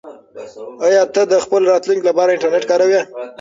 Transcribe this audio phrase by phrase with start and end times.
[0.85, 3.01] آیا ته د خپل راتلونکي لپاره انټرنیټ کاروې؟